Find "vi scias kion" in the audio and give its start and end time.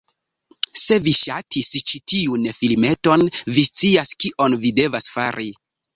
3.59-4.57